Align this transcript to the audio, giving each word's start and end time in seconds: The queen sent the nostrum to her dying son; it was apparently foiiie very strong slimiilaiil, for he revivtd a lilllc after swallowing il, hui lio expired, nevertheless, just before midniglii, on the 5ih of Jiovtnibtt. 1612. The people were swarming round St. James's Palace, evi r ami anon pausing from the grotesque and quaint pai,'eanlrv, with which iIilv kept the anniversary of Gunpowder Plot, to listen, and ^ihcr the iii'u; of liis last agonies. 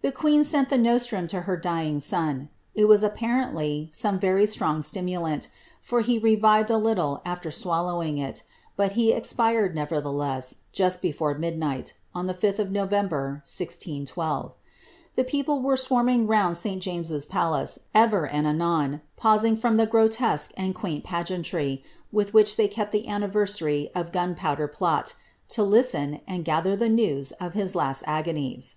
The 0.00 0.10
queen 0.10 0.42
sent 0.42 0.70
the 0.70 0.78
nostrum 0.78 1.26
to 1.26 1.42
her 1.42 1.54
dying 1.58 2.00
son; 2.00 2.48
it 2.74 2.86
was 2.86 3.02
apparently 3.04 3.90
foiiie 3.92 4.18
very 4.18 4.46
strong 4.46 4.80
slimiilaiil, 4.80 5.48
for 5.82 6.00
he 6.00 6.18
revivtd 6.18 6.70
a 6.70 6.80
lilllc 6.80 7.20
after 7.26 7.50
swallowing 7.50 8.16
il, 8.16 8.32
hui 8.78 8.88
lio 8.88 9.14
expired, 9.14 9.74
nevertheless, 9.74 10.62
just 10.72 11.02
before 11.02 11.34
midniglii, 11.38 11.92
on 12.14 12.26
the 12.26 12.32
5ih 12.32 12.58
of 12.58 12.68
Jiovtnibtt. 12.68 13.42
1612. 13.44 14.54
The 15.14 15.24
people 15.24 15.60
were 15.60 15.76
swarming 15.76 16.26
round 16.26 16.56
St. 16.56 16.82
James's 16.82 17.26
Palace, 17.26 17.80
evi 17.94 18.14
r 18.14 18.26
ami 18.32 18.48
anon 18.48 19.02
pausing 19.18 19.56
from 19.56 19.76
the 19.76 19.84
grotesque 19.84 20.52
and 20.56 20.74
quaint 20.74 21.04
pai,'eanlrv, 21.04 21.82
with 22.10 22.32
which 22.32 22.56
iIilv 22.56 22.70
kept 22.70 22.92
the 22.92 23.08
anniversary 23.08 23.90
of 23.94 24.10
Gunpowder 24.10 24.68
Plot, 24.68 25.12
to 25.48 25.62
listen, 25.62 26.20
and 26.26 26.46
^ihcr 26.46 26.78
the 26.78 26.86
iii'u; 26.88 27.30
of 27.38 27.52
liis 27.52 27.74
last 27.74 28.02
agonies. 28.06 28.76